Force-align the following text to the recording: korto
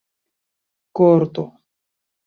korto 0.97 1.45